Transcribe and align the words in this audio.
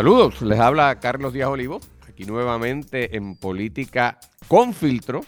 Saludos, 0.00 0.40
les 0.40 0.58
habla 0.58 0.98
Carlos 0.98 1.34
Díaz 1.34 1.50
Olivo, 1.50 1.78
aquí 2.08 2.24
nuevamente 2.24 3.18
en 3.18 3.36
Política 3.36 4.18
con 4.48 4.72
Filtro, 4.72 5.20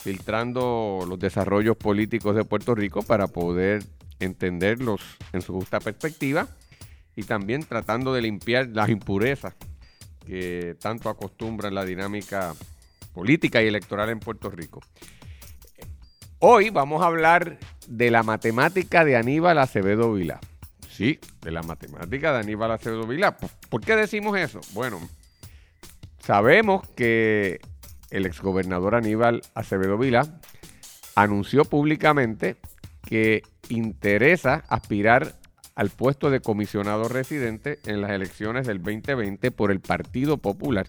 filtrando 0.00 1.04
los 1.08 1.20
desarrollos 1.20 1.76
políticos 1.76 2.34
de 2.34 2.44
Puerto 2.44 2.74
Rico 2.74 3.04
para 3.04 3.28
poder 3.28 3.84
entenderlos 4.18 5.02
en 5.32 5.40
su 5.40 5.52
justa 5.52 5.78
perspectiva 5.78 6.48
y 7.14 7.22
también 7.22 7.62
tratando 7.62 8.12
de 8.12 8.22
limpiar 8.22 8.66
las 8.72 8.88
impurezas 8.88 9.54
que 10.26 10.74
tanto 10.80 11.10
acostumbran 11.10 11.76
la 11.76 11.84
dinámica 11.84 12.56
política 13.14 13.62
y 13.62 13.68
electoral 13.68 14.10
en 14.10 14.18
Puerto 14.18 14.50
Rico. 14.50 14.80
Hoy 16.40 16.70
vamos 16.70 17.04
a 17.04 17.06
hablar 17.06 17.56
de 17.86 18.10
la 18.10 18.24
matemática 18.24 19.04
de 19.04 19.14
Aníbal 19.14 19.58
Acevedo 19.58 20.12
Vilá. 20.12 20.40
Sí, 20.98 21.20
de 21.42 21.52
la 21.52 21.62
matemática 21.62 22.32
de 22.32 22.40
Aníbal 22.40 22.72
Acevedo 22.72 23.06
Vilá. 23.06 23.36
¿Por 23.68 23.80
qué 23.82 23.94
decimos 23.94 24.36
eso? 24.36 24.60
Bueno, 24.72 24.98
sabemos 26.18 26.88
que 26.96 27.60
el 28.10 28.26
exgobernador 28.26 28.96
Aníbal 28.96 29.42
Acevedo 29.54 29.96
Vilá 29.96 30.40
anunció 31.14 31.64
públicamente 31.66 32.56
que 33.06 33.44
interesa 33.68 34.64
aspirar 34.66 35.36
al 35.76 35.90
puesto 35.90 36.30
de 36.30 36.40
comisionado 36.40 37.08
residente 37.08 37.78
en 37.84 38.00
las 38.00 38.10
elecciones 38.10 38.66
del 38.66 38.82
2020 38.82 39.52
por 39.52 39.70
el 39.70 39.78
Partido 39.78 40.38
Popular. 40.38 40.88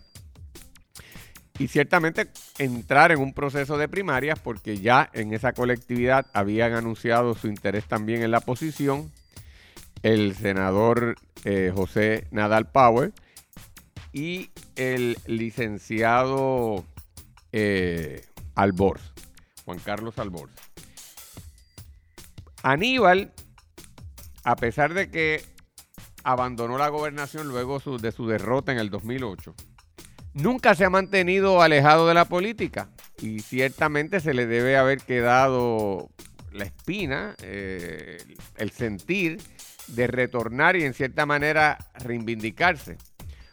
Y 1.59 1.67
ciertamente 1.67 2.29
entrar 2.57 3.11
en 3.11 3.19
un 3.19 3.35
proceso 3.35 3.77
de 3.77 3.87
primarias 3.87 4.39
porque 4.39 4.79
ya 4.79 5.11
en 5.13 5.35
esa 5.35 5.53
colectividad 5.53 6.25
habían 6.33 6.73
anunciado 6.73 7.35
su 7.35 7.47
interés 7.47 7.85
también 7.85 8.23
en 8.23 8.31
la 8.31 8.39
posición 8.39 9.11
el 10.03 10.35
senador 10.35 11.15
eh, 11.43 11.71
José 11.73 12.27
Nadal 12.31 12.69
Power 12.69 13.13
y 14.13 14.49
el 14.75 15.17
licenciado 15.27 16.83
eh, 17.51 18.25
Alborz, 18.55 19.13
Juan 19.65 19.79
Carlos 19.79 20.17
Alborz. 20.17 20.51
Aníbal, 22.63 23.31
a 24.43 24.55
pesar 24.55 24.93
de 24.93 25.09
que 25.09 25.43
abandonó 26.23 26.77
la 26.77 26.89
gobernación 26.89 27.47
luego 27.47 27.79
de 27.79 28.11
su 28.11 28.27
derrota 28.27 28.71
en 28.71 28.79
el 28.79 28.89
2008, 28.89 29.55
nunca 30.33 30.75
se 30.75 30.85
ha 30.85 30.89
mantenido 30.89 31.61
alejado 31.61 32.07
de 32.07 32.13
la 32.13 32.25
política 32.25 32.89
y 33.21 33.39
ciertamente 33.39 34.19
se 34.19 34.33
le 34.33 34.45
debe 34.45 34.77
haber 34.77 34.99
quedado 34.99 36.09
la 36.51 36.65
espina, 36.65 37.35
eh, 37.43 38.17
el 38.57 38.71
sentir 38.71 39.39
de 39.95 40.07
retornar 40.07 40.75
y 40.75 40.83
en 40.83 40.93
cierta 40.93 41.25
manera 41.25 41.77
reivindicarse. 41.95 42.97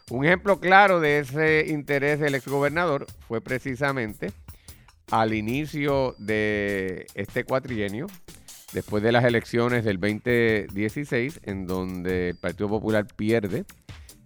Un 0.09 0.25
ejemplo 0.25 0.59
claro 0.59 0.99
de 0.99 1.19
ese 1.19 1.65
interés 1.67 2.19
del 2.19 2.35
exgobernador 2.35 3.05
fue 3.27 3.41
precisamente 3.41 4.31
al 5.11 5.33
inicio 5.33 6.15
de 6.17 7.07
este 7.13 7.43
cuatrienio, 7.43 8.07
después 8.73 9.03
de 9.03 9.11
las 9.11 9.25
elecciones 9.25 9.83
del 9.83 9.99
2016, 9.99 11.41
en 11.43 11.65
donde 11.65 12.29
el 12.29 12.35
Partido 12.35 12.69
Popular 12.69 13.05
pierde, 13.15 13.65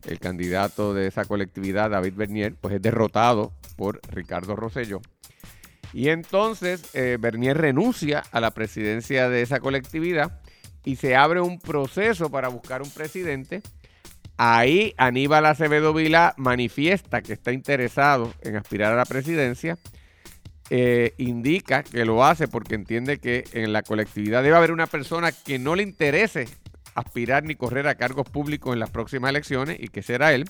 el 0.07 0.19
candidato 0.19 0.93
de 0.93 1.07
esa 1.07 1.25
colectividad, 1.25 1.91
David 1.91 2.13
Bernier, 2.15 2.55
pues 2.59 2.75
es 2.75 2.81
derrotado 2.81 3.51
por 3.75 4.01
Ricardo 4.09 4.55
Rosselló. 4.55 5.01
Y 5.93 6.09
entonces 6.09 6.89
eh, 6.93 7.17
Bernier 7.19 7.57
renuncia 7.57 8.23
a 8.31 8.39
la 8.39 8.51
presidencia 8.51 9.29
de 9.29 9.41
esa 9.41 9.59
colectividad 9.59 10.39
y 10.83 10.95
se 10.95 11.15
abre 11.15 11.41
un 11.41 11.59
proceso 11.59 12.29
para 12.29 12.47
buscar 12.47 12.81
un 12.81 12.89
presidente. 12.89 13.61
Ahí 14.37 14.93
Aníbal 14.97 15.45
Acevedo 15.45 15.93
Vila 15.93 16.33
manifiesta 16.37 17.21
que 17.21 17.33
está 17.33 17.51
interesado 17.51 18.33
en 18.41 18.55
aspirar 18.55 18.93
a 18.93 18.97
la 18.97 19.05
presidencia. 19.05 19.77
Eh, 20.73 21.13
indica 21.17 21.83
que 21.83 22.05
lo 22.05 22.23
hace 22.23 22.47
porque 22.47 22.75
entiende 22.75 23.19
que 23.19 23.43
en 23.51 23.73
la 23.73 23.83
colectividad 23.83 24.41
debe 24.41 24.55
haber 24.55 24.71
una 24.71 24.87
persona 24.87 25.33
que 25.33 25.59
no 25.59 25.75
le 25.75 25.83
interese 25.83 26.47
aspirar 26.95 27.43
ni 27.43 27.55
correr 27.55 27.87
a 27.87 27.95
cargos 27.95 28.27
públicos 28.29 28.73
en 28.73 28.79
las 28.79 28.89
próximas 28.89 29.29
elecciones 29.29 29.77
y 29.79 29.89
que 29.89 30.01
será 30.01 30.33
él. 30.33 30.49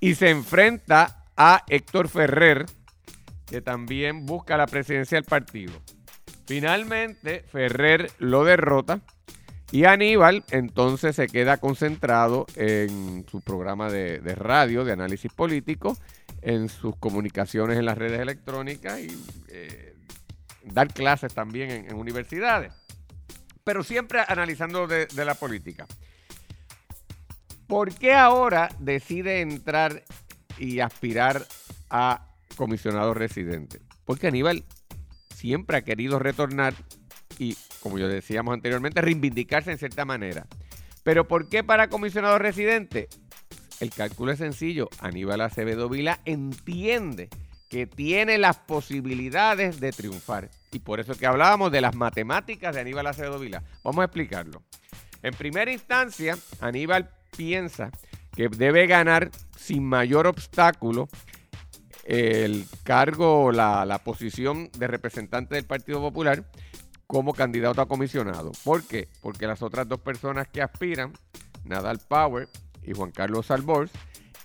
Y 0.00 0.14
se 0.14 0.30
enfrenta 0.30 1.24
a 1.36 1.64
Héctor 1.68 2.08
Ferrer, 2.08 2.66
que 3.46 3.60
también 3.60 4.26
busca 4.26 4.56
la 4.56 4.66
presidencia 4.66 5.16
del 5.16 5.24
partido. 5.24 5.72
Finalmente, 6.46 7.44
Ferrer 7.50 8.10
lo 8.18 8.44
derrota 8.44 9.00
y 9.72 9.86
Aníbal 9.86 10.44
entonces 10.50 11.16
se 11.16 11.26
queda 11.28 11.56
concentrado 11.56 12.44
en 12.56 13.24
su 13.30 13.40
programa 13.40 13.90
de, 13.90 14.20
radio 14.34 14.84
de 14.84 14.92
análisis 14.92 15.32
político, 15.32 15.96
en 16.42 16.68
sus 16.68 16.94
comunicaciones 16.96 17.78
en 17.78 17.86
las 17.86 17.96
redes 17.96 18.20
electrónicas 18.20 19.00
y 19.00 19.08
eh, 19.48 19.94
dar 20.62 20.92
clases 20.92 21.32
también 21.32 21.70
en, 21.70 21.94
universidades, 21.94 22.74
pero 23.64 23.82
siempre 23.82 24.20
analizando 24.28 24.86
de, 24.86 25.06
de 25.06 25.24
la 25.24 25.34
política. 25.34 25.86
¿Por 27.66 27.94
qué 27.94 28.12
ahora 28.12 28.68
decide 28.78 29.40
entrar 29.40 30.04
y 30.58 30.80
aspirar 30.80 31.46
a 31.88 32.28
comisionado 32.56 33.14
residente? 33.14 33.80
Porque 34.04 34.26
Aníbal 34.26 34.64
siempre 35.34 35.78
ha 35.78 35.82
querido 35.82 36.18
retornar 36.18 36.74
y, 37.38 37.56
como 37.82 37.98
yo 37.98 38.08
decíamos 38.08 38.54
anteriormente, 38.54 39.00
reivindicarse 39.00 39.72
en 39.72 39.78
cierta 39.78 40.04
manera. 40.04 40.46
Pero 41.02 41.26
¿por 41.26 41.48
qué 41.48 41.64
para 41.64 41.88
comisionado 41.88 42.38
residente? 42.38 43.08
El 43.80 43.90
cálculo 43.90 44.32
es 44.32 44.38
sencillo. 44.38 44.88
Aníbal 45.00 45.40
Acevedo 45.40 45.88
Vila 45.88 46.20
entiende 46.24 47.28
que 47.68 47.86
tiene 47.86 48.38
las 48.38 48.58
posibilidades 48.58 49.80
de 49.80 49.92
triunfar. 49.92 50.50
Y 50.70 50.78
por 50.78 51.00
eso 51.00 51.14
que 51.14 51.26
hablábamos 51.26 51.72
de 51.72 51.80
las 51.80 51.96
matemáticas 51.96 52.74
de 52.74 52.82
Aníbal 52.82 53.06
Acevedo 53.06 53.38
Vila. 53.38 53.62
Vamos 53.82 54.02
a 54.02 54.04
explicarlo. 54.04 54.62
En 55.22 55.34
primera 55.34 55.72
instancia, 55.72 56.38
Aníbal 56.60 57.10
piensa 57.36 57.90
que 58.36 58.48
debe 58.48 58.86
ganar 58.86 59.30
sin 59.56 59.84
mayor 59.84 60.26
obstáculo 60.26 61.08
el 62.04 62.66
cargo, 62.82 63.52
la, 63.52 63.84
la 63.84 63.98
posición 63.98 64.70
de 64.76 64.86
representante 64.86 65.54
del 65.54 65.64
Partido 65.64 66.00
Popular 66.00 66.44
como 67.12 67.34
candidato 67.34 67.82
a 67.82 67.86
comisionado. 67.86 68.52
¿Por 68.64 68.84
qué? 68.84 69.06
Porque 69.20 69.46
las 69.46 69.60
otras 69.60 69.86
dos 69.86 70.00
personas 70.00 70.48
que 70.48 70.62
aspiran, 70.62 71.12
Nadal 71.62 71.98
Power 71.98 72.48
y 72.82 72.94
Juan 72.94 73.10
Carlos 73.10 73.50
Alborz, 73.50 73.90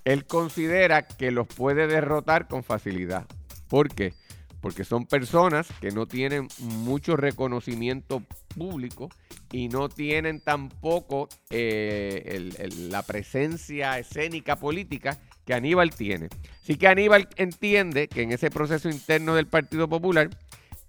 él 0.03 0.25
considera 0.25 1.07
que 1.07 1.31
los 1.31 1.47
puede 1.47 1.87
derrotar 1.87 2.49
con 2.49 2.65
facilidad. 2.65 3.25
¿Por 3.69 3.87
qué? 3.87 4.15
Porque 4.59 4.83
son 4.83 5.05
personas 5.05 5.69
que 5.79 5.91
no 5.91 6.07
tienen 6.07 6.49
mucho 6.59 7.15
reconocimiento 7.15 8.21
público 8.53 9.07
y 9.49 9.69
no 9.69 9.87
tienen 9.87 10.41
tampoco 10.41 11.29
eh, 11.49 12.51
la 12.89 13.01
presencia 13.03 13.97
escénica 13.97 14.57
política 14.57 15.17
que 15.45 15.53
Aníbal 15.53 15.95
tiene. 15.95 16.27
Así 16.61 16.75
que 16.75 16.89
Aníbal 16.89 17.29
entiende 17.37 18.09
que 18.09 18.23
en 18.23 18.33
ese 18.33 18.51
proceso 18.51 18.89
interno 18.89 19.35
del 19.35 19.47
Partido 19.47 19.87
Popular, 19.87 20.29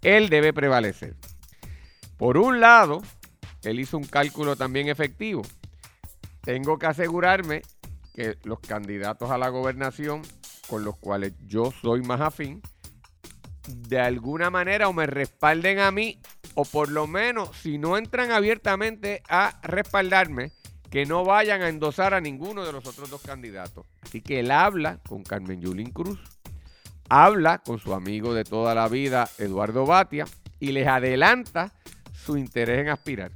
él 0.03 0.29
debe 0.29 0.53
prevalecer. 0.53 1.15
Por 2.19 2.37
un 2.37 2.61
lado, 2.61 3.01
él 3.63 3.81
hizo 3.81 3.97
un 3.97 4.05
cálculo 4.05 4.57
también 4.57 4.89
efectivo. 4.89 5.43
Tengo 6.43 6.79
que 6.79 6.87
asegurarme 6.87 7.63
que 8.13 8.37
los 8.43 8.59
candidatos 8.59 9.31
a 9.31 9.39
la 9.39 9.49
gobernación 9.49 10.23
con 10.67 10.85
los 10.85 10.97
cuales 10.99 11.33
yo 11.47 11.73
soy 11.81 12.03
más 12.03 12.21
afín, 12.21 12.61
de 13.69 14.01
alguna 14.01 14.51
manera 14.51 14.89
o 14.89 14.93
me 14.93 15.07
respalden 15.07 15.79
a 15.79 15.91
mí, 15.91 16.21
o 16.55 16.65
por 16.65 16.91
lo 16.91 17.07
menos 17.07 17.57
si 17.57 17.79
no 17.79 17.97
entran 17.97 18.33
abiertamente 18.33 19.23
a 19.29 19.61
respaldarme, 19.63 20.53
que 20.91 21.07
no 21.07 21.25
vayan 21.25 21.63
a 21.63 21.69
endosar 21.69 22.15
a 22.15 22.21
ninguno 22.21 22.65
de 22.65 22.73
los 22.73 22.87
otros 22.87 23.11
dos 23.11 23.23
candidatos. 23.23 23.87
Así 24.03 24.23
que 24.23 24.41
él 24.41 24.51
habla 24.51 24.99
con 25.07 25.23
Carmen 25.23 25.61
Yulín 25.61 25.91
Cruz, 25.91 26.19
habla 27.09 27.59
con 27.59 27.79
su 27.79 27.95
amigo 27.95 28.35
de 28.35 28.45
toda 28.45 28.75
la 28.75 28.89
vida, 28.89 29.29
Eduardo 29.39 29.87
Batia, 29.87 30.25
y 30.59 30.73
les 30.73 30.89
adelanta 30.89 31.73
su 32.25 32.37
interés 32.37 32.81
en 32.81 32.89
aspirar. 32.89 33.33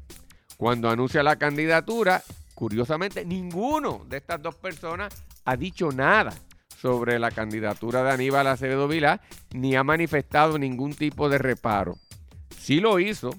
Cuando 0.57 0.91
anuncia 0.91 1.23
la 1.23 1.37
candidatura, 1.37 2.23
curiosamente, 2.55 3.25
ninguno 3.25 4.05
de 4.09 4.19
estas 4.19 4.43
dos 4.43 4.55
personas 4.55 5.25
ha 5.45 5.57
dicho 5.57 5.91
nada 5.91 6.33
sobre 6.77 7.19
la 7.19 7.31
candidatura 7.31 8.03
de 8.03 8.11
Aníbal 8.11 8.47
Acevedo 8.47 8.89
Vilá, 8.89 9.21
ni 9.53 9.77
ha 9.77 9.85
manifestado 9.85 10.59
ningún 10.59 10.95
tipo 10.95 11.29
de 11.29 11.39
reparo. 11.39 11.97
Sí 12.59 12.81
lo 12.81 12.99
hizo 12.99 13.31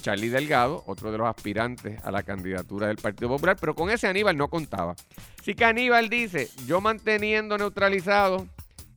Charlie 0.00 0.28
Delgado, 0.28 0.84
otro 0.86 1.10
de 1.12 1.18
los 1.18 1.28
aspirantes 1.28 2.02
a 2.04 2.10
la 2.10 2.22
candidatura 2.22 2.86
del 2.86 2.96
Partido 2.96 3.28
Popular, 3.28 3.56
pero 3.60 3.74
con 3.74 3.90
ese 3.90 4.06
Aníbal 4.06 4.36
no 4.36 4.48
contaba. 4.48 4.94
Así 5.38 5.54
que 5.54 5.64
Aníbal 5.64 6.08
dice, 6.08 6.48
yo 6.66 6.80
manteniendo 6.80 7.58
neutralizado 7.58 8.46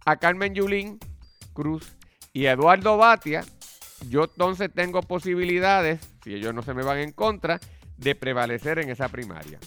a 0.05 0.17
Carmen 0.17 0.53
Yulín 0.53 0.99
Cruz 1.53 1.97
y 2.33 2.45
a 2.45 2.53
Eduardo 2.53 2.97
Batia, 2.97 3.43
yo 4.09 4.23
entonces 4.23 4.69
tengo 4.73 5.01
posibilidades, 5.01 5.99
si 6.23 6.33
ellos 6.33 6.53
no 6.53 6.61
se 6.61 6.73
me 6.73 6.83
van 6.83 6.99
en 6.99 7.11
contra, 7.11 7.59
de 7.97 8.15
prevalecer 8.15 8.79
en 8.79 8.89
esa 8.89 9.09
primaria. 9.09 9.59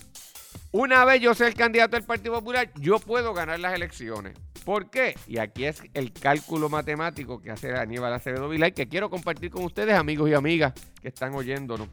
Una 0.72 1.04
vez 1.04 1.20
yo 1.20 1.34
sea 1.34 1.46
el 1.46 1.54
candidato 1.54 1.96
del 1.96 2.04
Partido 2.04 2.34
Popular, 2.34 2.70
yo 2.80 2.98
puedo 2.98 3.32
ganar 3.32 3.60
las 3.60 3.74
elecciones. 3.74 4.36
¿Por 4.64 4.90
qué? 4.90 5.14
Y 5.26 5.38
aquí 5.38 5.66
es 5.66 5.82
el 5.94 6.12
cálculo 6.12 6.68
matemático 6.68 7.40
que 7.40 7.50
hace 7.50 7.76
Aníbal 7.76 8.12
Acevedo 8.12 8.48
Vilay, 8.48 8.72
que 8.72 8.88
quiero 8.88 9.10
compartir 9.10 9.50
con 9.50 9.64
ustedes, 9.64 9.94
amigos 9.94 10.28
y 10.30 10.34
amigas 10.34 10.72
que 11.00 11.08
están 11.08 11.34
oyéndonos 11.34 11.88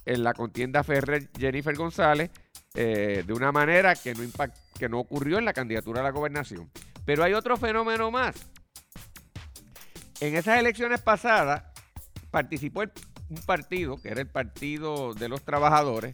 en 0.06 0.24
la 0.24 0.34
contienda 0.34 0.84
Ferrer-Jennifer 0.84 1.76
González 1.76 2.32
eh, 2.74 3.24
de 3.26 3.34
una 3.34 3.52
manera 3.52 3.96
que 3.96 4.14
no, 4.14 4.24
que 4.78 4.90
no 4.90 5.00
ocurrió 5.00 5.38
en 5.38 5.46
la 5.46 5.54
candidatura 5.54 6.02
a 6.02 6.04
la 6.04 6.12
gobernación. 6.12 6.70
Pero 7.06 7.24
hay 7.24 7.34
otro 7.34 7.58
fenómeno 7.58 8.12
más. 8.12 8.36
En 10.20 10.36
esas 10.36 10.60
elecciones 10.60 11.02
pasadas 11.02 11.64
participó 12.32 12.82
un 12.82 13.42
partido, 13.46 14.02
que 14.02 14.10
era 14.10 14.22
el 14.22 14.28
Partido 14.28 15.14
de 15.14 15.30
los 15.30 15.44
Trabajadores, 15.44 16.14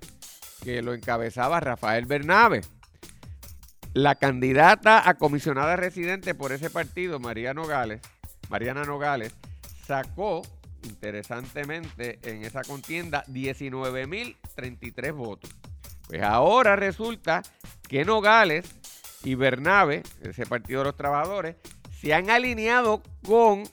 que 0.64 0.82
lo 0.82 0.94
encabezaba 0.94 1.60
Rafael 1.60 2.06
Bernabe. 2.06 2.62
La 3.94 4.16
candidata 4.16 5.08
a 5.08 5.14
comisionada 5.14 5.78
residente 5.78 6.36
por 6.36 6.52
ese 6.52 6.70
partido, 6.70 7.20
María 7.20 7.54
Nogales, 7.54 8.02
Mariana 8.50 8.84
Nogales, 8.84 9.34
sacó 9.86 10.42
interesantemente 10.84 12.20
en 12.24 12.44
esa 12.44 12.64
contienda 12.64 13.24
19.033 13.26 15.14
votos. 15.14 15.50
Pues 16.08 16.22
ahora 16.22 16.76
resulta 16.76 17.42
que 17.88 18.06
Nogales 18.06 18.66
y 19.24 19.36
Bernabe, 19.36 20.04
ese 20.22 20.46
partido 20.46 20.80
de 20.80 20.86
los 20.86 20.98
trabajadores, 20.98 21.56
se 22.00 22.14
han 22.14 22.30
alineado 22.30 23.02
con 23.26 23.64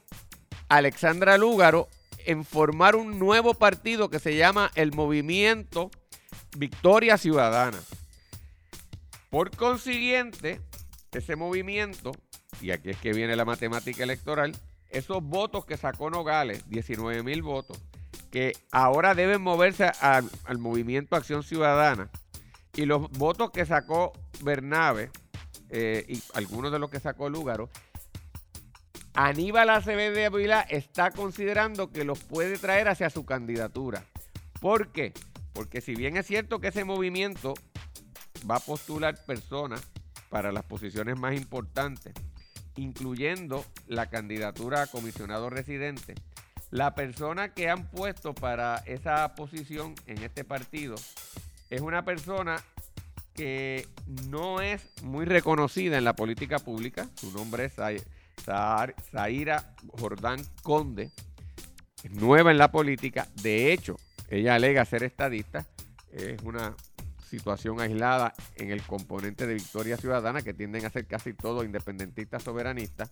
Alexandra 0.69 1.37
Lúgaro 1.37 1.89
en 2.25 2.45
formar 2.45 2.97
un 2.97 3.19
nuevo 3.19 3.55
partido 3.55 4.09
que 4.09 4.19
se 4.19 4.37
llama 4.37 4.71
el 4.75 4.93
Movimiento 4.93 5.91
Victoria 6.57 7.19
Ciudadana. 7.19 7.79
Por 9.29 9.55
consiguiente, 9.57 10.61
ese 11.13 11.37
movimiento 11.37 12.13
y 12.63 12.71
aquí 12.71 12.91
es 12.91 12.97
que 12.97 13.13
viene 13.13 13.37
la 13.37 13.45
matemática 13.45 14.05
electoral, 14.05 14.57
esos 14.89 15.23
votos 15.23 15.67
que 15.67 15.77
sacó 15.77 16.11
Nogales, 16.11 16.69
19 16.69 17.23
mil 17.23 17.43
votos, 17.43 17.79
que 18.31 18.57
ahora 18.71 19.15
deben 19.15 19.43
moverse 19.43 19.91
al, 20.01 20.31
movimiento 20.59 21.17
Acción 21.17 21.43
Ciudadana, 21.43 22.09
y 22.75 22.87
los 22.87 23.11
votos 23.11 23.51
que 23.51 23.67
sacó 23.67 24.13
Bernabe, 24.43 25.11
eh, 25.71 26.05
y 26.09 26.23
algunos 26.35 26.71
de 26.71 26.79
los 26.79 26.89
que 26.89 27.01
sacó 27.01 27.29
Lúgaro, 27.29 27.69
Aníbal 29.15 29.69
Acevedo 29.69 30.15
de 30.15 30.27
Avila 30.27 30.61
está 30.63 31.11
considerando 31.11 31.91
que 31.91 32.05
los 32.05 32.21
puede 32.21 32.57
traer 32.59 32.89
hacia 32.89 33.11
su 33.11 33.27
candidatura. 33.27 34.05
¿Por 34.61 34.89
qué? 34.89 35.13
Porque 35.53 35.81
si 35.83 35.95
bien 35.95 36.17
es 36.17 36.27
cierto 36.27 36.61
que 36.61 36.69
ese 36.69 36.85
movimiento 36.85 37.55
va 38.51 38.57
a 38.57 38.61
postular 38.61 39.23
personas 39.27 39.87
para 40.31 40.51
las 40.51 40.65
posiciones 40.65 41.19
más 41.19 41.35
importantes, 41.35 42.15
incluyendo 42.77 43.65
la 43.87 44.09
candidatura 44.09 44.83
a 44.83 44.87
comisionado 44.87 45.51
residente, 45.51 46.15
la 46.71 46.95
persona 46.95 47.53
que 47.53 47.69
han 47.69 47.87
puesto 47.91 48.35
para 48.35 48.79
esa 48.87 49.35
posición 49.35 49.95
en 50.07 50.23
este 50.23 50.45
partido 50.45 50.95
es 51.69 51.81
una 51.81 52.05
persona 52.05 52.63
que 53.35 53.87
no 54.31 54.61
es 54.61 54.83
muy 55.03 55.25
reconocida 55.25 55.99
en 55.99 56.05
la 56.05 56.15
política 56.15 56.59
pública. 56.59 57.09
Su 57.15 57.33
nombre 57.33 57.67
es 57.67 57.75
Zaira 59.11 59.75
Jordán 59.99 60.43
Conde. 60.63 61.11
Es 62.03 62.11
nueva 62.11 62.51
en 62.51 62.59
la 62.59 62.71
política. 62.71 63.29
De 63.43 63.73
hecho, 63.73 63.97
ella 64.29 64.55
alega 64.55 64.85
ser 64.85 65.03
estadista. 65.03 65.67
Es 66.11 66.43
una 66.43 66.75
situación 67.33 67.81
aislada 67.81 68.35
en 68.57 68.71
el 68.71 68.83
componente 68.83 69.47
de 69.47 69.55
Victoria 69.55 69.97
Ciudadana, 69.97 70.43
que 70.43 70.53
tienden 70.53 70.85
a 70.85 70.91
ser 70.91 71.07
casi 71.07 71.33
todos 71.33 71.65
independentistas 71.65 72.43
soberanistas. 72.43 73.11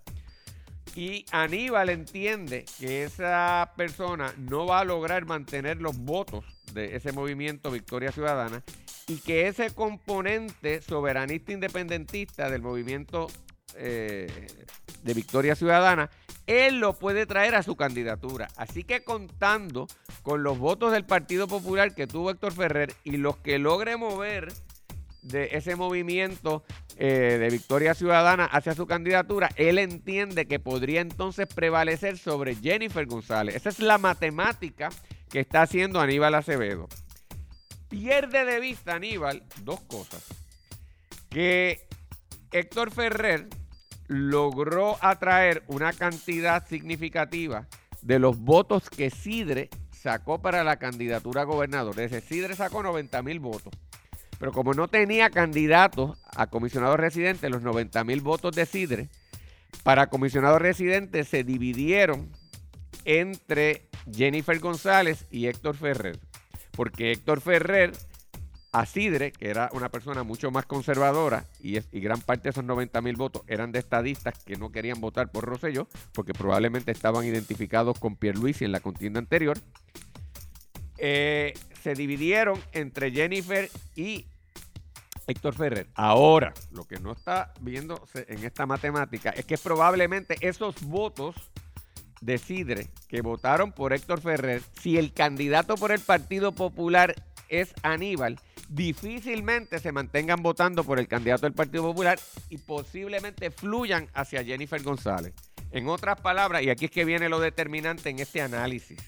Y 0.95 1.25
Aníbal 1.31 1.89
entiende 1.89 2.67
que 2.79 3.05
esa 3.05 3.73
persona 3.77 4.35
no 4.37 4.67
va 4.67 4.81
a 4.81 4.85
lograr 4.85 5.25
mantener 5.25 5.81
los 5.81 5.97
votos 5.97 6.45
de 6.75 6.97
ese 6.97 7.13
movimiento 7.13 7.71
Victoria 7.71 8.13
Ciudadana 8.13 8.63
y 9.07 9.17
que 9.17 9.49
ese 9.49 9.71
componente 9.71 10.83
soberanista 10.83 11.53
independentista 11.53 12.51
del 12.51 12.61
movimiento 12.61 13.29
eh, 13.77 14.29
de 15.03 15.15
Victoria 15.15 15.55
Ciudadana, 15.55 16.11
él 16.47 16.81
lo 16.81 16.99
puede 16.99 17.27
traer 17.27 17.55
a 17.55 17.63
su 17.63 17.77
candidatura. 17.77 18.49
Así 18.57 18.85
que 18.85 19.05
contando 19.05 19.87
con 20.23 20.43
los 20.43 20.59
votos 20.59 20.93
del 20.93 21.05
Partido 21.05 21.47
Popular 21.47 21.95
que 21.95 22.07
tuvo 22.07 22.31
Héctor 22.31 22.53
Ferrer 22.53 22.93
y 23.05 23.17
los 23.17 23.37
que 23.37 23.59
logre 23.59 23.97
mover 23.97 24.53
de 25.23 25.51
ese 25.53 25.77
movimiento 25.77 26.65
eh, 26.97 27.37
de 27.39 27.51
Victoria 27.51 27.95
Ciudadana 27.95 28.47
hacia 28.47 28.75
su 28.75 28.87
candidatura, 28.87 29.51
él 29.57 29.79
entiende 29.79 30.47
que 30.47 30.59
podría 30.59 31.01
entonces 31.01 31.47
prevalecer 31.47 32.19
sobre 32.19 32.57
Jennifer 32.57 33.07
González. 33.07 33.55
Esa 33.55 33.69
es 33.69 33.79
la 33.79 33.99
matemática 33.99 34.91
que 35.31 35.41
está 35.41 35.63
haciendo 35.63 36.01
Aníbal 36.01 36.35
Acevedo. 36.35 36.89
Pierde 37.89 38.45
de 38.45 38.61
vista 38.61 38.95
Aníbal 38.95 39.43
dos 39.63 39.81
cosas. 39.83 40.25
Que 41.29 41.87
Héctor 42.51 42.91
Ferrer 42.91 43.49
logró 44.11 44.97
atraer 45.03 45.63
una 45.69 45.93
cantidad 45.93 46.67
significativa 46.67 47.69
de 48.03 48.19
los 48.19 48.41
votos 48.41 48.91
que 48.91 49.09
Sidre 49.09 49.71
sacó 49.93 50.43
para 50.43 50.65
la 50.65 50.81
candidatura 50.81 51.43
a 51.43 51.45
gobernador. 51.45 51.95
Desde 51.95 52.21
Sidre 52.21 52.57
sacó 52.57 52.83
90 52.83 53.23
mil 53.23 53.39
votos. 53.39 53.73
Pero 54.41 54.51
como 54.51 54.75
no 54.75 54.89
tenía 54.89 55.31
candidatos 55.31 56.19
a 56.35 56.49
comisionado 56.49 56.97
residente, 56.97 57.49
los 57.51 57.63
90 57.63 58.03
mil 58.03 58.21
votos 58.21 58.57
de 58.57 58.67
Sidre 58.67 59.09
para 59.85 60.09
comisionado 60.09 60.59
residente 60.59 61.23
se 61.23 61.45
dividieron 61.45 62.33
entre 63.05 63.87
Jennifer 64.13 64.59
González 64.59 65.25
y 65.31 65.47
Héctor 65.47 65.77
Ferrer. 65.77 66.19
Porque 66.73 67.13
Héctor 67.13 67.41
Ferrer 67.41 67.93
a 68.73 68.87
Sidre, 68.87 69.33
que 69.33 69.51
era 69.51 69.69
una 69.73 69.89
persona 69.89 70.23
mucho 70.23 70.51
más 70.51 70.67
conservadora, 70.67 71.45
y, 71.61 71.81
gran 72.01 72.21
parte 72.21 72.45
de 72.45 72.51
esos 72.51 72.65
90 72.65 73.01
mil 73.01 73.17
votos 73.17 73.43
eran 73.47 73.73
de 73.73 73.81
estadistas 73.81 74.35
que 74.45 74.57
no 74.57 74.71
querían 74.71 75.01
votar 75.01 75.31
por 75.31 75.45
Rosselló, 75.45 75.89
porque 76.13 76.33
probablemente 76.33 76.93
estaban 76.93 77.25
identificados 77.25 77.99
con 77.99 78.17
Pierluisi 78.17 78.65
en 78.65 78.73
la 78.73 78.81
contienda 78.81 79.19
anterior, 79.19 79.59
eh, 80.99 81.55
se 81.83 81.95
dividieron 81.95 82.61
entre 82.73 83.11
Jennifer 83.11 83.71
y 83.97 84.27
Héctor 85.27 85.55
Ferrer. 85.55 85.87
Ahora, 85.95 86.53
lo 86.73 86.85
que 86.85 87.01
no 87.01 87.13
está 87.13 87.53
viendo 87.61 88.07
en 88.15 88.45
esta 88.45 88.67
matemática 88.67 89.31
es 89.31 89.47
que 89.47 89.57
probablemente 89.57 90.37
esos 90.41 90.83
votos 90.83 91.35
de 92.21 92.37
Sidre 92.39 92.89
que 93.09 93.23
votaron 93.23 93.73
por 93.73 93.93
Héctor 93.93 94.21
Ferrer, 94.21 94.63
si 94.79 94.99
el 94.99 95.13
candidato 95.13 95.77
por 95.77 95.91
el 95.91 96.01
Partido 96.01 96.53
Popular 96.53 97.15
es 97.49 97.75
Aníbal, 97.83 98.39
difícilmente 98.71 99.81
se 99.81 99.91
mantengan 99.91 100.43
votando 100.43 100.85
por 100.85 101.01
el 101.01 101.09
candidato 101.09 101.43
del 101.43 101.53
Partido 101.53 101.83
Popular 101.83 102.19
y 102.49 102.59
posiblemente 102.59 103.51
fluyan 103.51 104.09
hacia 104.15 104.45
Jennifer 104.45 104.81
González. 104.83 105.35
En 105.73 105.89
otras 105.89 106.21
palabras, 106.21 106.63
y 106.63 106.71
aquí 106.71 106.85
es 106.85 106.91
que 106.91 107.05
viene 107.05 107.29
lo 107.29 107.41
determinante 107.41 108.11
en 108.11 108.21
este 108.21 108.41
análisis, 108.41 108.99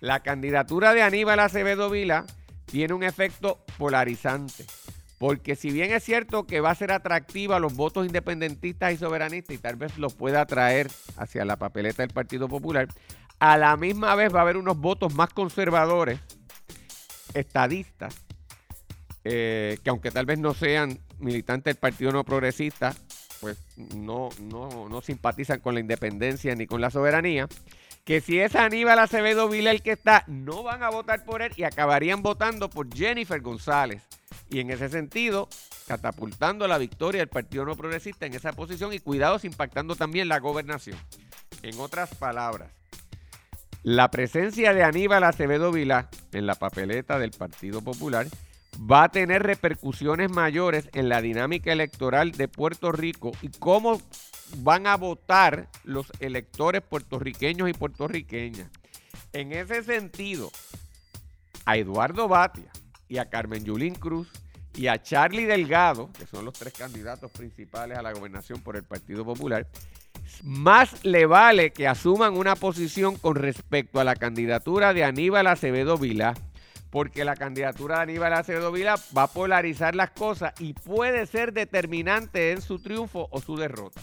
la 0.00 0.20
candidatura 0.20 0.94
de 0.94 1.02
Aníbal 1.02 1.40
Acevedo 1.40 1.90
Vila 1.90 2.24
tiene 2.64 2.94
un 2.94 3.02
efecto 3.02 3.64
polarizante. 3.76 4.64
Porque 5.18 5.56
si 5.56 5.70
bien 5.70 5.92
es 5.92 6.02
cierto 6.02 6.46
que 6.46 6.60
va 6.60 6.70
a 6.70 6.74
ser 6.74 6.90
atractiva 6.92 7.60
los 7.60 7.74
votos 7.74 8.06
independentistas 8.06 8.94
y 8.94 8.96
soberanistas 8.96 9.54
y 9.54 9.58
tal 9.58 9.76
vez 9.76 9.98
los 9.98 10.14
pueda 10.14 10.40
atraer 10.40 10.90
hacia 11.18 11.44
la 11.44 11.58
papeleta 11.58 12.02
del 12.02 12.14
Partido 12.14 12.48
Popular, 12.48 12.88
a 13.38 13.58
la 13.58 13.76
misma 13.76 14.14
vez 14.14 14.34
va 14.34 14.38
a 14.38 14.42
haber 14.42 14.56
unos 14.56 14.78
votos 14.78 15.14
más 15.14 15.28
conservadores, 15.28 16.18
estadistas, 17.34 18.24
eh, 19.24 19.78
que 19.82 19.90
aunque 19.90 20.10
tal 20.10 20.26
vez 20.26 20.38
no 20.38 20.54
sean 20.54 20.98
militantes 21.18 21.74
del 21.74 21.80
Partido 21.80 22.12
No 22.12 22.24
Progresista, 22.24 22.94
pues 23.40 23.58
no, 23.76 24.28
no, 24.40 24.88
no 24.88 25.00
simpatizan 25.00 25.60
con 25.60 25.74
la 25.74 25.80
independencia 25.80 26.54
ni 26.54 26.66
con 26.66 26.80
la 26.80 26.90
soberanía, 26.90 27.48
que 28.04 28.20
si 28.20 28.40
es 28.40 28.56
Aníbal 28.56 28.98
Acevedo 28.98 29.48
Vila 29.48 29.70
el 29.70 29.82
que 29.82 29.92
está, 29.92 30.24
no 30.26 30.62
van 30.62 30.82
a 30.82 30.90
votar 30.90 31.24
por 31.24 31.42
él 31.42 31.52
y 31.56 31.64
acabarían 31.64 32.22
votando 32.22 32.68
por 32.70 32.92
Jennifer 32.94 33.40
González. 33.40 34.02
Y 34.48 34.60
en 34.60 34.70
ese 34.70 34.88
sentido, 34.88 35.48
catapultando 35.86 36.66
la 36.66 36.78
victoria 36.78 37.20
del 37.20 37.28
Partido 37.28 37.64
No 37.64 37.76
Progresista 37.76 38.26
en 38.26 38.34
esa 38.34 38.52
posición 38.52 38.92
y 38.92 38.98
cuidados 38.98 39.44
impactando 39.44 39.94
también 39.96 40.28
la 40.28 40.40
gobernación. 40.40 40.98
En 41.62 41.78
otras 41.78 42.14
palabras, 42.14 42.72
la 43.82 44.10
presencia 44.10 44.74
de 44.74 44.82
Aníbal 44.82 45.24
Acevedo 45.24 45.72
Vila 45.72 46.08
en 46.32 46.46
la 46.46 46.54
papeleta 46.54 47.18
del 47.18 47.30
Partido 47.30 47.80
Popular 47.80 48.26
va 48.78 49.04
a 49.04 49.08
tener 49.10 49.42
repercusiones 49.42 50.30
mayores 50.30 50.88
en 50.92 51.08
la 51.08 51.20
dinámica 51.20 51.72
electoral 51.72 52.32
de 52.32 52.48
Puerto 52.48 52.92
Rico 52.92 53.32
y 53.42 53.48
cómo 53.48 54.00
van 54.58 54.86
a 54.86 54.96
votar 54.96 55.68
los 55.84 56.10
electores 56.20 56.82
puertorriqueños 56.82 57.68
y 57.68 57.72
puertorriqueñas. 57.72 58.68
En 59.32 59.52
ese 59.52 59.82
sentido, 59.82 60.50
a 61.64 61.76
Eduardo 61.76 62.26
Batia 62.28 62.70
y 63.08 63.18
a 63.18 63.28
Carmen 63.28 63.64
Yulín 63.64 63.94
Cruz 63.94 64.28
y 64.74 64.86
a 64.86 65.02
Charlie 65.02 65.44
Delgado, 65.44 66.10
que 66.12 66.26
son 66.26 66.44
los 66.44 66.54
tres 66.54 66.72
candidatos 66.72 67.30
principales 67.30 67.98
a 67.98 68.02
la 68.02 68.12
gobernación 68.12 68.60
por 68.60 68.76
el 68.76 68.84
Partido 68.84 69.24
Popular, 69.24 69.66
más 70.42 71.04
le 71.04 71.26
vale 71.26 71.72
que 71.72 71.88
asuman 71.88 72.36
una 72.36 72.56
posición 72.56 73.16
con 73.16 73.34
respecto 73.34 74.00
a 74.00 74.04
la 74.04 74.16
candidatura 74.16 74.94
de 74.94 75.04
Aníbal 75.04 75.46
Acevedo 75.46 75.98
Vilá 75.98 76.34
porque 76.90 77.24
la 77.24 77.36
candidatura 77.36 77.96
de 77.96 78.02
Aníbal 78.02 78.32
Acevedo 78.32 78.72
Vila 78.72 78.96
va 79.16 79.24
a 79.24 79.32
polarizar 79.32 79.94
las 79.94 80.10
cosas 80.10 80.52
y 80.60 80.74
puede 80.74 81.26
ser 81.26 81.52
determinante 81.52 82.52
en 82.52 82.60
su 82.60 82.80
triunfo 82.80 83.28
o 83.30 83.40
su 83.40 83.56
derrota. 83.56 84.00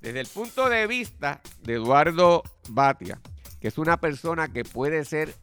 Desde 0.00 0.20
el 0.20 0.28
punto 0.28 0.68
de 0.68 0.86
vista 0.86 1.40
de 1.62 1.74
Eduardo 1.74 2.42
Batia, 2.68 3.20
que 3.60 3.68
es 3.68 3.78
una 3.78 3.96
persona 3.98 4.48
que 4.48 4.64
puede 4.64 5.04
ser 5.04 5.34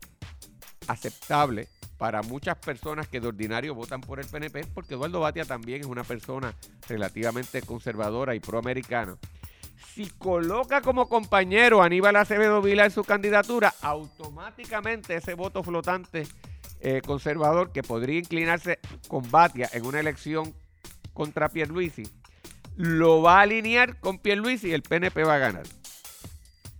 aceptable 0.87 1.67
para 1.97 2.21
muchas 2.21 2.57
personas 2.57 3.07
que 3.07 3.19
de 3.19 3.27
ordinario 3.27 3.75
votan 3.75 4.01
por 4.01 4.19
el 4.19 4.27
PNP, 4.27 4.65
porque 4.73 4.95
Eduardo 4.95 5.19
Batia 5.19 5.45
también 5.45 5.81
es 5.81 5.87
una 5.87 6.03
persona 6.03 6.53
relativamente 6.87 7.61
conservadora 7.61 8.35
y 8.35 8.39
proamericana. 8.39 9.17
Si 9.93 10.09
coloca 10.09 10.81
como 10.81 11.07
compañero 11.07 11.81
a 11.81 11.85
Aníbal 11.85 12.15
Acevedo 12.17 12.61
Vila 12.61 12.85
en 12.85 12.91
su 12.91 13.03
candidatura, 13.03 13.73
automáticamente 13.81 15.15
ese 15.15 15.35
voto 15.35 15.63
flotante 15.63 16.27
eh, 16.81 17.01
conservador 17.05 17.71
que 17.71 17.81
podría 17.81 18.19
inclinarse 18.19 18.79
con 19.07 19.29
Batia 19.31 19.69
en 19.73 19.85
una 19.85 19.99
elección 19.99 20.53
contra 21.13 21.49
Pierluisi, 21.49 22.03
lo 22.75 23.21
va 23.21 23.39
a 23.39 23.41
alinear 23.41 23.99
con 23.99 24.19
Pierluisi 24.19 24.69
y 24.69 24.73
el 24.73 24.83
PNP 24.83 25.23
va 25.23 25.35
a 25.35 25.39
ganar. 25.39 25.63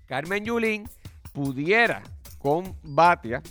Carmen 0.05 0.45
Yulín 0.45 0.89
pudiera 1.33 2.03
con 2.37 2.75
Batia, 2.83 3.41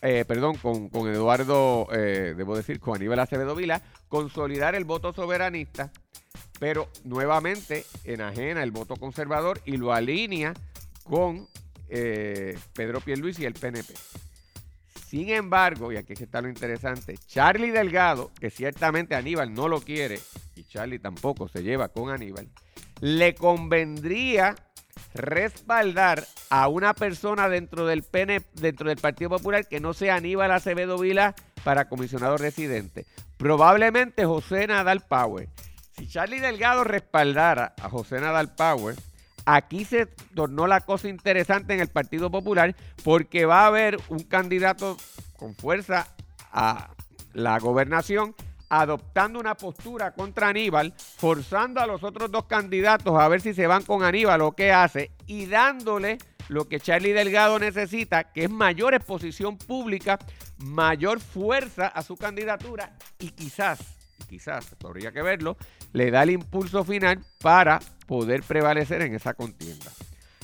eh, 0.00 0.24
perdón, 0.26 0.56
con, 0.56 1.08
Eduardo, 1.08 1.88
eh, 1.92 2.34
debo 2.36 2.56
decir, 2.56 2.78
con 2.78 2.96
Aníbal 2.96 3.18
Acevedo 3.18 3.54
Vila, 3.54 3.80
consolidar 4.08 4.74
el 4.74 4.84
voto 4.84 5.12
soberanista, 5.12 5.90
pero 6.58 6.88
nuevamente 7.04 7.84
enajena 8.04 8.62
el 8.62 8.70
voto 8.70 8.96
conservador 8.96 9.60
y 9.64 9.76
lo 9.76 9.92
alinea 9.92 10.54
con 11.02 11.48
Pedro 11.88 13.00
Pierluisi 13.00 13.42
y 13.42 13.46
el 13.46 13.54
PNP. 13.54 13.94
Sin 15.06 15.28
embargo, 15.30 15.92
y 15.92 15.96
aquí 15.96 16.12
está 16.14 16.40
lo 16.40 16.48
interesante, 16.48 17.16
Charlie 17.28 17.70
Delgado, 17.70 18.32
que 18.40 18.50
ciertamente 18.50 19.14
Aníbal 19.14 19.54
no 19.54 19.68
lo 19.68 19.80
quiere, 19.80 20.18
y 20.56 20.64
Charlie 20.64 20.98
tampoco 20.98 21.46
se 21.46 21.62
lleva 21.62 21.88
con 21.88 22.10
Aníbal, 22.10 22.48
le 23.00 23.36
convendría 23.36 24.56
respaldar 25.14 26.26
a 26.50 26.66
una 26.66 26.94
persona 26.94 27.48
dentro 27.48 27.86
del 27.86 28.02
PN, 28.02 28.42
dentro 28.54 28.88
del 28.88 28.98
Partido 28.98 29.30
Popular 29.30 29.68
que 29.68 29.78
no 29.78 29.94
sea 29.94 30.16
Aníbal 30.16 30.50
Acevedo 30.50 30.98
Vila 30.98 31.36
para 31.62 31.88
comisionado 31.88 32.36
residente. 32.36 33.06
Probablemente 33.36 34.24
José 34.24 34.66
Nadal 34.66 35.02
Power. 35.02 35.48
Si 35.96 36.08
Charlie 36.08 36.40
Delgado 36.40 36.84
respaldara 36.84 37.74
a 37.80 37.88
José 37.88 38.20
Nadal 38.20 38.54
Power, 38.54 38.96
Aquí 39.46 39.84
se 39.84 40.06
tornó 40.06 40.66
la 40.66 40.80
cosa 40.80 41.08
interesante 41.08 41.74
en 41.74 41.80
el 41.80 41.88
Partido 41.88 42.30
Popular 42.30 42.74
porque 43.02 43.44
va 43.44 43.64
a 43.64 43.66
haber 43.66 43.98
un 44.08 44.20
candidato 44.20 44.96
con 45.36 45.54
fuerza 45.54 46.08
a 46.50 46.88
la 47.34 47.58
gobernación 47.58 48.34
adoptando 48.70 49.38
una 49.38 49.54
postura 49.54 50.12
contra 50.12 50.48
Aníbal, 50.48 50.94
forzando 50.96 51.80
a 51.80 51.86
los 51.86 52.02
otros 52.02 52.30
dos 52.30 52.46
candidatos 52.46 53.18
a 53.20 53.28
ver 53.28 53.40
si 53.40 53.52
se 53.52 53.66
van 53.66 53.82
con 53.82 54.02
Aníbal 54.02 54.40
o 54.40 54.52
qué 54.52 54.72
hace 54.72 55.10
y 55.26 55.46
dándole 55.46 56.18
lo 56.48 56.66
que 56.66 56.80
Charlie 56.80 57.12
Delgado 57.12 57.58
necesita, 57.58 58.24
que 58.24 58.44
es 58.44 58.50
mayor 58.50 58.94
exposición 58.94 59.58
pública, 59.58 60.18
mayor 60.58 61.20
fuerza 61.20 61.86
a 61.86 62.02
su 62.02 62.16
candidatura 62.16 62.96
y 63.18 63.30
quizás, 63.30 63.80
quizás, 64.28 64.74
habría 64.84 65.12
que 65.12 65.22
verlo, 65.22 65.56
le 65.92 66.10
da 66.10 66.22
el 66.22 66.30
impulso 66.30 66.84
final 66.84 67.24
para 67.40 67.80
poder 68.06 68.42
prevalecer 68.42 69.02
en 69.02 69.14
esa 69.14 69.34
contienda. 69.34 69.90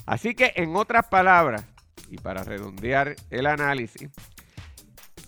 Así 0.06 0.34
que, 0.34 0.52
en 0.56 0.76
otras 0.76 1.06
palabras, 1.06 1.64
y 2.08 2.18
para 2.18 2.42
redondear 2.42 3.16
el 3.30 3.46
análisis, 3.46 4.10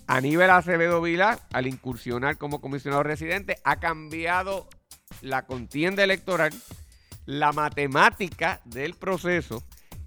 Aníbal 0.07 0.49
Acevedo 0.49 1.01
Vila, 1.01 1.39
al 1.53 1.67
incursionar 1.67 2.37
como 2.37 2.59
comisionado 2.59 3.03
residente, 3.03 3.57
ha 3.63 3.77
cambiado 3.79 4.67
la 5.21 5.45
contienda 5.45 6.03
electoral, 6.03 6.51
la 7.25 7.53
matemática 7.53 8.61
del 8.65 8.95
proceso 8.95 9.63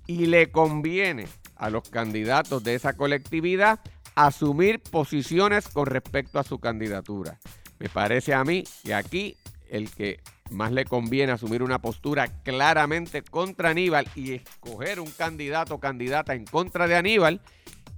y 0.07 0.27
le 0.27 0.51
conviene 0.51 1.27
a 1.57 1.71
los 1.71 1.89
candidatos 1.89 2.63
de 2.63 2.75
esa 2.75 2.97
colectividad 2.97 3.81
asumir 4.15 4.81
posiciones 4.81 5.69
con 5.69 5.87
respecto 5.87 6.39
a 6.39 6.45
su 6.45 6.59
candidatura. 6.59 7.39
Me 7.79 7.89
parece 7.89 8.35
a 8.35 8.45
mí 8.45 8.65
que 8.85 8.95
aquí 8.95 9.37
el 9.69 9.91
que 9.91 10.21
más 10.51 10.73
le 10.73 10.85
conviene 10.85 11.33
asumir 11.33 11.63
una 11.63 11.81
postura 11.81 12.29
claramente 12.43 13.23
contra 13.23 13.71
Aníbal 13.71 14.09
y 14.15 14.35
escoger 14.35 15.01
un 15.01 15.11
candidato 15.11 15.75
o 15.75 15.81
candidata 15.81 16.35
en 16.35 16.45
contra 16.45 16.87
de 16.87 16.97
Aníbal 16.97 17.41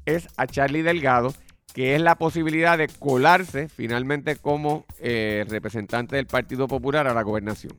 es 0.06 0.28
a 0.37 0.47
Charlie 0.47 0.82
Delgado, 0.82 1.35
que 1.75 1.94
es 1.94 2.00
la 2.00 2.16
posibilidad 2.16 2.78
de 2.78 2.88
colarse 2.88 3.68
finalmente 3.68 4.37
como 4.37 4.87
eh, 4.99 5.44
representante 5.49 6.16
del 6.16 6.26
Partido 6.26 6.66
Popular 6.66 7.06
a 7.06 7.14
la 7.14 7.23
gobernación. 7.23 7.73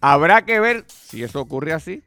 Habrá 0.00 0.44
que 0.44 0.60
ver 0.60 0.84
si 0.86 1.22
eso 1.22 1.40
ocurre 1.40 1.72
así. 1.72 2.02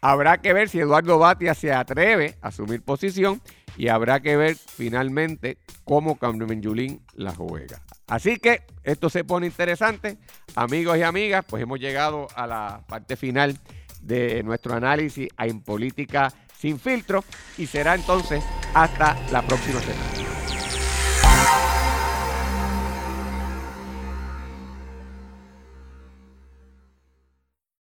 Habrá 0.00 0.38
que 0.38 0.52
ver 0.52 0.68
si 0.68 0.80
Eduardo 0.80 1.18
Batia 1.18 1.54
se 1.54 1.72
atreve 1.72 2.36
a 2.40 2.48
asumir 2.48 2.82
posición 2.82 3.40
y 3.76 3.88
habrá 3.88 4.20
que 4.20 4.36
ver 4.36 4.56
finalmente 4.56 5.58
cómo 5.84 6.16
Carmen 6.16 6.62
Yulín 6.62 7.00
la 7.14 7.34
juega. 7.34 7.82
Así 8.06 8.36
que 8.36 8.62
esto 8.84 9.10
se 9.10 9.24
pone 9.24 9.46
interesante. 9.46 10.18
Amigos 10.54 10.96
y 10.98 11.02
amigas, 11.02 11.44
pues 11.46 11.62
hemos 11.62 11.80
llegado 11.80 12.28
a 12.34 12.46
la 12.46 12.82
parte 12.88 13.16
final 13.16 13.58
de 14.00 14.42
nuestro 14.42 14.74
análisis 14.74 15.28
en 15.38 15.60
política 15.60 16.32
sin 16.58 16.78
filtro 16.78 17.24
y 17.58 17.66
será 17.66 17.94
entonces 17.94 18.44
hasta 18.74 19.16
la 19.30 19.42
próxima 19.42 19.80
semana. 19.80 20.25